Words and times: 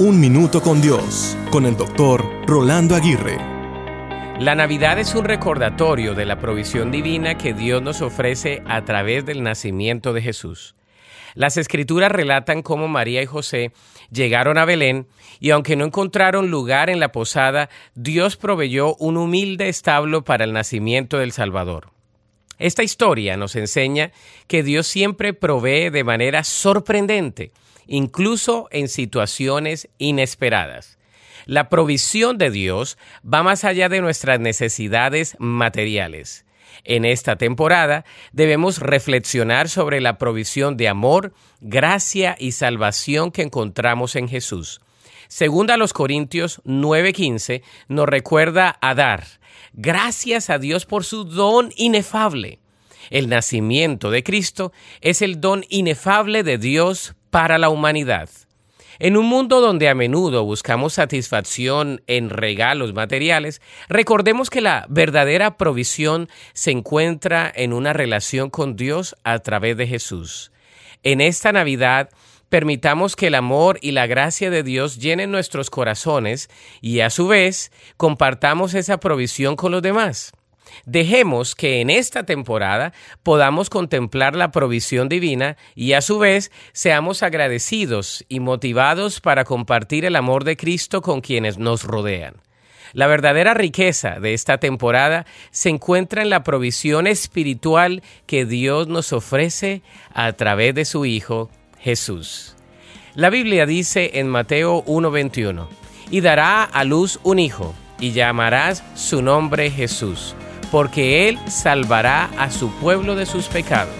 Un 0.00 0.20
Minuto 0.20 0.62
con 0.62 0.80
Dios, 0.80 1.36
con 1.50 1.66
el 1.66 1.76
doctor 1.76 2.24
Rolando 2.46 2.94
Aguirre. 2.94 3.36
La 4.38 4.54
Navidad 4.54 4.96
es 5.00 5.16
un 5.16 5.24
recordatorio 5.24 6.14
de 6.14 6.24
la 6.24 6.38
provisión 6.38 6.92
divina 6.92 7.36
que 7.36 7.52
Dios 7.52 7.82
nos 7.82 8.00
ofrece 8.00 8.62
a 8.68 8.84
través 8.84 9.26
del 9.26 9.42
nacimiento 9.42 10.12
de 10.12 10.22
Jesús. 10.22 10.76
Las 11.34 11.56
escrituras 11.56 12.12
relatan 12.12 12.62
cómo 12.62 12.86
María 12.86 13.22
y 13.22 13.26
José 13.26 13.72
llegaron 14.12 14.56
a 14.56 14.64
Belén 14.64 15.08
y 15.40 15.50
aunque 15.50 15.74
no 15.74 15.84
encontraron 15.84 16.48
lugar 16.48 16.90
en 16.90 17.00
la 17.00 17.10
posada, 17.10 17.68
Dios 17.96 18.36
proveyó 18.36 18.94
un 19.00 19.16
humilde 19.16 19.68
establo 19.68 20.22
para 20.22 20.44
el 20.44 20.52
nacimiento 20.52 21.18
del 21.18 21.32
Salvador. 21.32 21.97
Esta 22.58 22.82
historia 22.82 23.36
nos 23.36 23.56
enseña 23.56 24.12
que 24.46 24.62
Dios 24.62 24.86
siempre 24.86 25.32
provee 25.32 25.90
de 25.90 26.04
manera 26.04 26.44
sorprendente 26.44 27.52
incluso 27.88 28.68
en 28.70 28.88
situaciones 28.88 29.88
inesperadas. 29.98 30.98
La 31.46 31.68
provisión 31.68 32.38
de 32.38 32.50
Dios 32.50 32.98
va 33.24 33.42
más 33.42 33.64
allá 33.64 33.88
de 33.88 34.00
nuestras 34.00 34.38
necesidades 34.38 35.34
materiales. 35.38 36.44
En 36.84 37.04
esta 37.04 37.36
temporada 37.36 38.04
debemos 38.32 38.78
reflexionar 38.78 39.68
sobre 39.68 40.00
la 40.00 40.18
provisión 40.18 40.76
de 40.76 40.88
amor, 40.88 41.32
gracia 41.60 42.36
y 42.38 42.52
salvación 42.52 43.32
que 43.32 43.42
encontramos 43.42 44.14
en 44.14 44.28
Jesús. 44.28 44.80
Segunda 45.28 45.74
a 45.74 45.76
los 45.76 45.92
Corintios 45.92 46.62
9:15 46.64 47.62
nos 47.88 48.08
recuerda 48.08 48.78
a 48.80 48.94
dar 48.94 49.24
gracias 49.74 50.48
a 50.48 50.58
Dios 50.58 50.86
por 50.86 51.04
su 51.04 51.24
don 51.24 51.70
inefable. 51.76 52.60
El 53.10 53.28
nacimiento 53.28 54.10
de 54.10 54.22
Cristo 54.22 54.72
es 55.02 55.20
el 55.20 55.38
don 55.40 55.66
inefable 55.68 56.42
de 56.44 56.56
Dios 56.56 57.14
para 57.28 57.58
la 57.58 57.68
humanidad. 57.68 58.30
En 58.98 59.18
un 59.18 59.26
mundo 59.26 59.60
donde 59.60 59.90
a 59.90 59.94
menudo 59.94 60.44
buscamos 60.44 60.94
satisfacción 60.94 62.02
en 62.06 62.30
regalos 62.30 62.94
materiales, 62.94 63.60
recordemos 63.90 64.48
que 64.48 64.62
la 64.62 64.86
verdadera 64.88 65.58
provisión 65.58 66.28
se 66.54 66.70
encuentra 66.70 67.52
en 67.54 67.74
una 67.74 67.92
relación 67.92 68.48
con 68.48 68.76
Dios 68.76 69.14
a 69.24 69.38
través 69.40 69.76
de 69.76 69.86
Jesús. 69.86 70.52
En 71.02 71.20
esta 71.20 71.52
Navidad, 71.52 72.08
permitamos 72.48 73.16
que 73.16 73.28
el 73.28 73.34
amor 73.34 73.78
y 73.82 73.92
la 73.92 74.06
gracia 74.06 74.50
de 74.50 74.62
Dios 74.62 74.98
llenen 74.98 75.30
nuestros 75.30 75.70
corazones 75.70 76.48
y 76.80 77.00
a 77.00 77.10
su 77.10 77.28
vez 77.28 77.70
compartamos 77.96 78.74
esa 78.74 78.98
provisión 78.98 79.56
con 79.56 79.72
los 79.72 79.82
demás. 79.82 80.32
Dejemos 80.84 81.54
que 81.54 81.80
en 81.80 81.90
esta 81.90 82.24
temporada 82.24 82.92
podamos 83.22 83.70
contemplar 83.70 84.36
la 84.36 84.50
provisión 84.50 85.08
divina 85.08 85.56
y 85.74 85.94
a 85.94 86.00
su 86.00 86.18
vez 86.18 86.50
seamos 86.72 87.22
agradecidos 87.22 88.24
y 88.28 88.40
motivados 88.40 89.20
para 89.20 89.44
compartir 89.44 90.04
el 90.04 90.16
amor 90.16 90.44
de 90.44 90.56
Cristo 90.56 91.02
con 91.02 91.20
quienes 91.20 91.58
nos 91.58 91.84
rodean. 91.84 92.36
La 92.94 93.06
verdadera 93.06 93.52
riqueza 93.52 94.18
de 94.18 94.32
esta 94.32 94.58
temporada 94.58 95.26
se 95.50 95.68
encuentra 95.68 96.22
en 96.22 96.30
la 96.30 96.42
provisión 96.42 97.06
espiritual 97.06 98.02
que 98.26 98.46
Dios 98.46 98.88
nos 98.88 99.12
ofrece 99.12 99.82
a 100.14 100.32
través 100.32 100.74
de 100.74 100.86
su 100.86 101.04
Hijo 101.04 101.50
Jesús. 101.80 102.54
La 103.14 103.30
Biblia 103.30 103.66
dice 103.66 104.12
en 104.14 104.28
Mateo 104.28 104.84
1:21, 104.86 105.68
y 106.10 106.20
dará 106.20 106.64
a 106.64 106.84
luz 106.84 107.20
un 107.22 107.38
hijo, 107.38 107.74
y 108.00 108.12
llamarás 108.12 108.82
su 108.94 109.22
nombre 109.22 109.70
Jesús 109.70 110.34
porque 110.70 111.28
Él 111.28 111.38
salvará 111.48 112.30
a 112.38 112.50
su 112.50 112.70
pueblo 112.70 113.14
de 113.14 113.26
sus 113.26 113.46
pecados. 113.46 113.94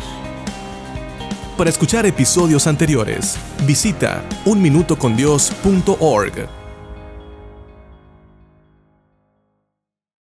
Para 1.57 1.71
escuchar 1.71 2.05
episodios 2.07 2.67
anteriores, 2.67 3.37
visita 3.67 4.25
unminutocondios.org. 4.45 6.58